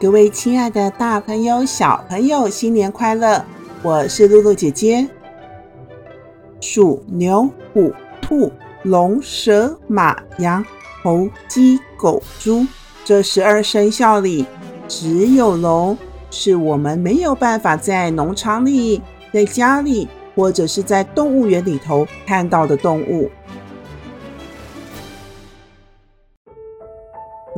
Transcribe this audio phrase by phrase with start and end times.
[0.00, 3.44] 各位亲爱的大朋友、小朋友，新年快乐！
[3.82, 5.08] 我是露露姐姐。
[6.60, 8.52] 鼠、牛、虎、兔、
[8.84, 10.64] 龙、蛇、马、羊、
[11.02, 12.64] 猴、鸡、狗、猪，
[13.04, 14.46] 这十二生肖里，
[14.86, 15.98] 只有龙
[16.30, 20.06] 是我们没有办法在农场里、在家里，
[20.36, 23.28] 或者是在动物园里头看到的动物。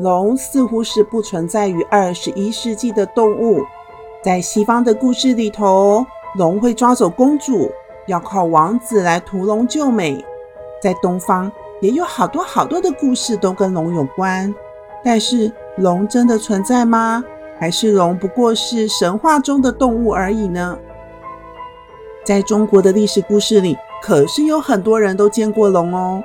[0.00, 3.64] 龙似乎是不存在于二十一世纪的动物，
[4.22, 6.04] 在西方的故事里头，
[6.36, 7.70] 龙会抓走公主，
[8.06, 10.24] 要靠王子来屠龙救美。
[10.82, 14.54] 在东方也有好多好多的故事都跟龙有关，
[15.04, 17.22] 但是龙真的存在吗？
[17.58, 20.78] 还是龙不过是神话中的动物而已呢？
[22.24, 26.22] 在中国的历史故事里，可是有很多人都见过龙哦。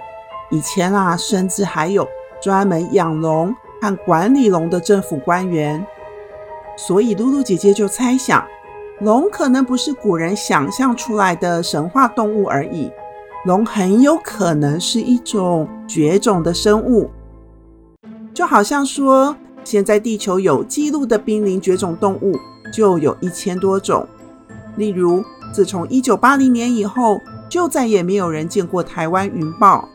[0.49, 2.07] 以前啊，甚至还有
[2.41, 3.53] 专门养龙。
[3.85, 5.85] 和管理龙的政府官员，
[6.75, 8.43] 所以露露姐姐就猜想，
[9.01, 12.91] 龙可能不是古人想象出来的神话动物而已，
[13.45, 17.11] 龙很有可能是一种绝种的生物。
[18.33, 22.35] 就好像说，现在地球有记录的濒临绝种动物
[22.73, 24.07] 就有一千多种，
[24.77, 29.87] 例如，自从一九八零年以后，就再也没有人见过台湾云豹，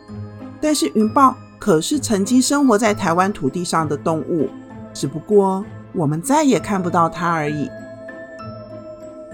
[0.60, 1.34] 但是云豹。
[1.60, 4.48] 可是曾经生活在台湾土地上的动物，
[4.94, 7.68] 只不过我们再也看不到它而已。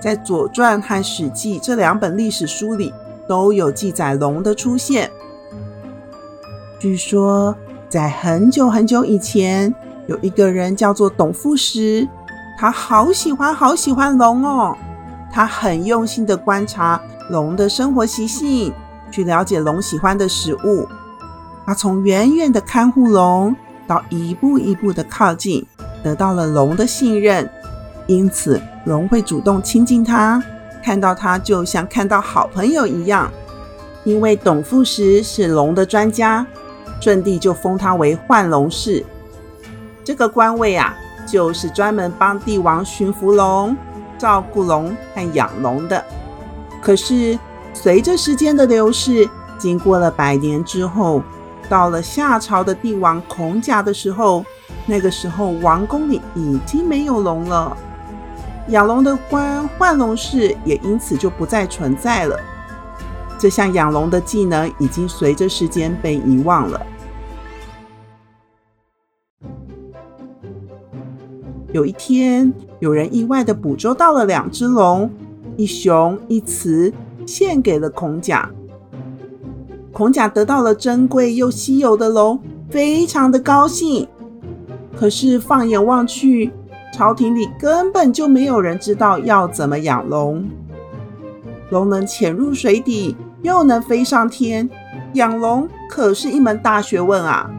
[0.03, 2.93] 在《左传》和《史记》这两本历史书里，
[3.29, 5.11] 都有记载龙的出现。
[6.81, 7.57] 据说，
[7.89, 9.73] 在很久很久以前，
[10.09, 12.07] 有一个人叫做董富石，
[12.59, 14.77] 他好喜欢好喜欢龙哦。
[15.33, 17.01] 他很用心地观察
[17.31, 18.73] 龙的生活习性，
[19.13, 20.89] 去了解龙喜欢的食物。
[21.67, 23.55] 他从远远的看护龙，
[23.89, 25.67] 到一步一步的靠近，
[26.01, 27.51] 得到了龙的信任，
[28.07, 30.41] 因此龙会主动亲近他，
[30.83, 33.29] 看到他就像看到好朋友一样。
[34.05, 36.47] 因为董富石是龙的专家，
[37.01, 39.05] 舜帝就封他为唤龙士。
[40.05, 40.95] 这个官位啊，
[41.27, 43.77] 就是专门帮帝王驯服龙、
[44.17, 46.05] 照顾龙和养龙的。
[46.81, 47.37] 可是
[47.75, 49.29] 随着时间的流逝，
[49.59, 51.21] 经过了百年之后，
[51.69, 54.45] 到了夏朝的帝王孔甲的时候，
[54.87, 57.77] 那个时候王宫里已经没有龙了，
[58.69, 62.39] 养龙的官唤龙士也因此就不再存在了。
[63.39, 66.87] 这项养龙的技能已经随着时间被遗忘了。
[71.73, 75.11] 有一天，有人意外地捕捉到了两只龙，
[75.59, 76.91] 一雄一雌，
[77.27, 78.51] 献给了孔甲。
[79.97, 84.07] 孔甲得到了珍贵又稀有的龙，非常的高兴。
[84.95, 86.53] 可是放眼望去，
[86.93, 90.47] 朝廷里根本就没有人知道要怎么养龙。
[91.71, 94.69] 龙能潜入水底，又能飞上天，
[95.15, 97.51] 养龙可是一门大学问啊！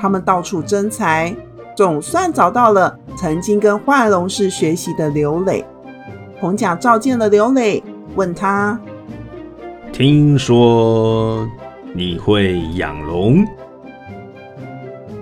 [0.00, 1.36] 他们到处征才，
[1.76, 5.62] 总算找到了曾经跟唤龙士学习的刘磊。
[6.40, 7.84] 孔甲召见了刘磊，
[8.14, 8.80] 问他。
[9.92, 11.48] 听说
[11.92, 13.44] 你会养龙？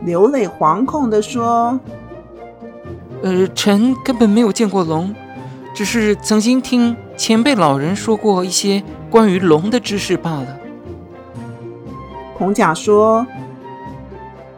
[0.05, 1.79] 刘磊惶恐地说
[3.23, 5.13] ：“呃，臣根本没有见过龙，
[5.75, 10.47] 只是曾经听前辈老人说过一些关于龙的知识罢了。”
[12.37, 13.27] 孔甲说：“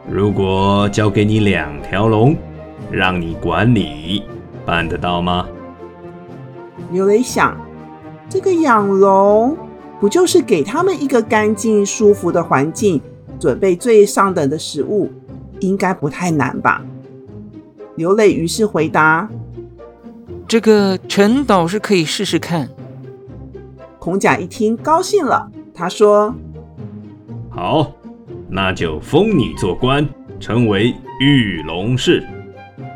[0.07, 2.35] 如果交给你两条龙，
[2.91, 4.23] 让你管理，
[4.65, 5.47] 办得到吗？”
[6.91, 7.57] 刘磊想
[8.29, 9.57] ：“这个养龙。”
[10.01, 12.99] 不就是给他们一个干净舒服的环境，
[13.39, 15.11] 准备最上等的食物，
[15.59, 16.83] 应该不太难吧？
[17.97, 19.29] 刘磊于是回答
[20.47, 22.67] ：“这个臣倒是可以试试看。”
[23.99, 26.33] 孔甲一听高兴了，他说
[27.51, 27.91] ：“好，
[28.49, 30.03] 那就封你做官，
[30.39, 32.25] 成为御龙士，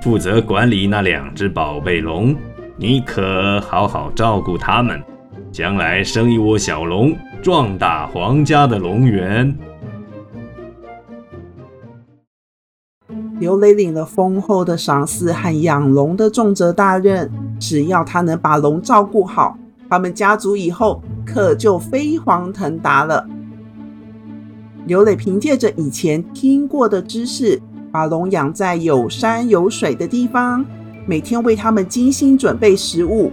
[0.02, 2.36] 负责管理那两只宝贝龙，
[2.78, 5.00] 你可好好照顾他们。”
[5.56, 9.58] 将来生一窝小龙，壮大皇家的龙源。
[13.40, 19.58] 刘磊领了丰厚的赏赐和养龙的重责大任，只要他能把龙照顾好，
[19.90, 23.26] 他们家族以后可就飞黄腾达了。
[24.86, 27.62] 刘磊凭借着以前听过的知识，
[27.94, 30.66] 把龙养在有山有水的地方，
[31.06, 33.32] 每天为他们精心准备食物。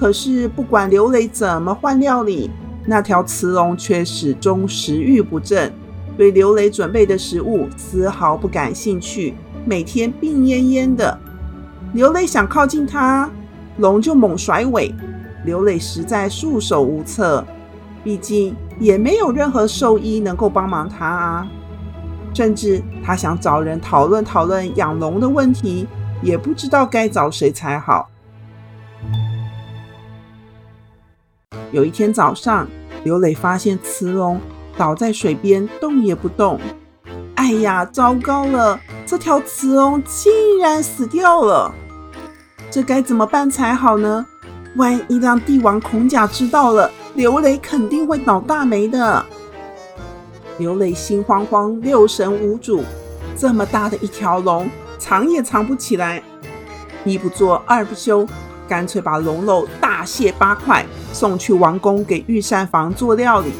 [0.00, 2.50] 可是不管刘磊怎么换料理，
[2.86, 5.70] 那条雌龙却始终食欲不振。
[6.16, 9.34] 对刘磊准备的食物丝毫不感兴趣，
[9.66, 11.18] 每天病恹恹的。
[11.92, 13.30] 刘磊想靠近它，
[13.76, 14.94] 龙就猛甩尾。
[15.44, 17.44] 刘磊实在束手无策，
[18.02, 21.46] 毕竟也没有任何兽医能够帮忙他啊。
[22.32, 25.86] 甚至他想找人讨论讨论养龙的问题，
[26.22, 28.08] 也不知道该找谁才好。
[31.72, 32.66] 有一天早上，
[33.04, 34.40] 刘磊发现雌龙。
[34.76, 36.58] 倒在水边，动也不动。
[37.34, 38.80] 哎呀，糟糕了！
[39.04, 41.70] 这条雌龙竟然死掉了，
[42.70, 44.24] 这该怎么办才好呢？
[44.76, 49.26] 万一让帝王孔甲知道了，刘磊肯定会倒大霉的。
[50.56, 52.82] 刘磊心慌慌，六神无主。
[53.36, 56.22] 这么大的一条龙，藏也藏不起来。
[57.04, 58.26] 一不做二不休，
[58.66, 63.50] 干脆把龙肉大卸八块，送去王宫给御膳房做料理。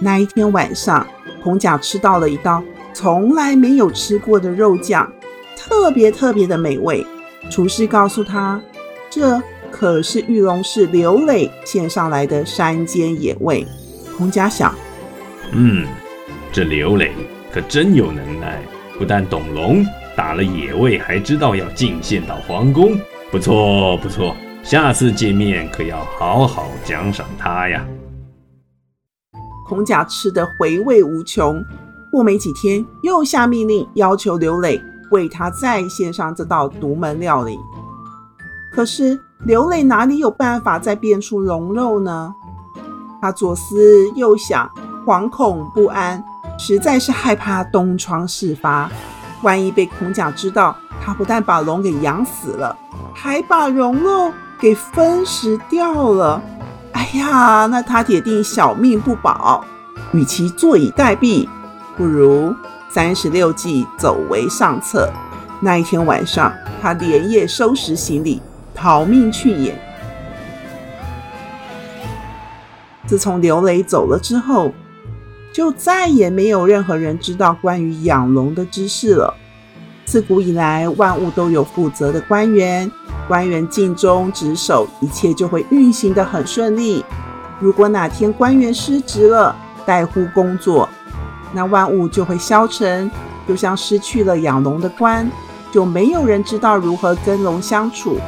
[0.00, 1.06] 那一天晚上，
[1.42, 2.62] 孔甲吃到了一道
[2.92, 5.10] 从来没有吃过的肉酱，
[5.56, 7.06] 特别特别的美味。
[7.50, 8.60] 厨师告诉他，
[9.10, 13.66] 这可是玉龙氏刘磊献上来的山间野味。
[14.16, 14.74] 孔甲想，
[15.52, 15.86] 嗯，
[16.52, 17.12] 这刘磊
[17.52, 18.62] 可真有能耐，
[18.98, 19.84] 不但懂龙，
[20.16, 22.98] 打了野味，还知道要进献到皇宫。
[23.30, 27.84] 不错不错，下次见面可要好好奖赏他呀。
[29.68, 31.62] 孔甲吃得回味无穷，
[32.10, 34.80] 过没几天又下命令要求刘磊
[35.10, 37.58] 为他再献上这道独门料理。
[38.72, 42.34] 可是刘磊哪里有办法再变出龙肉呢？
[43.20, 44.66] 他左思右想，
[45.04, 46.24] 惶恐不安，
[46.58, 48.90] 实在是害怕东窗事发。
[49.42, 52.74] 万一被孔甲知道，他不但把龙给养死了，
[53.14, 56.42] 还把龙肉给分食掉了。
[56.92, 59.64] 哎呀，那他铁定小命不保。
[60.12, 61.48] 与其坐以待毙，
[61.96, 62.54] 不如
[62.88, 65.10] 三十六计，走为上策。
[65.60, 68.40] 那一天晚上，他连夜收拾行李，
[68.74, 69.76] 逃命去也。
[73.06, 74.72] 自从刘磊走了之后，
[75.52, 79.34] 就再也没有任何人知道关于养龙的知识了。
[80.04, 82.90] 自古以来，万物都有负责的官员。
[83.26, 87.04] 官员尽忠职守，一切就会运行的很顺利。
[87.58, 89.56] 如果哪天官员失职了，
[89.86, 90.88] 怠忽工作，
[91.52, 93.10] 那万物就会消沉，
[93.48, 95.30] 就像失去了养龙的官，
[95.72, 98.18] 就没有人知道如何跟龙相处，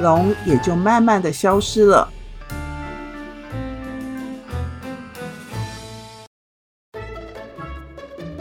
[0.00, 2.08] 龙也就慢慢的消失了。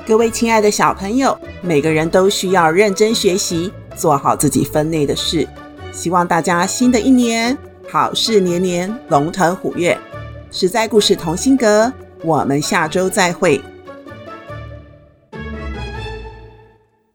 [0.07, 5.47] 各位亲爱的小朋友，每个人都需要认真学习，做好自己分内的事。
[5.95, 7.57] 希望大家新的一年
[7.89, 9.97] 好事连连，龙腾虎跃。
[10.51, 13.61] 实在故事同心阁，我们下周再会。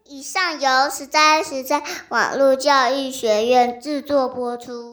[0.06, 4.91] 以上由实在实在网络教育学院制作播出。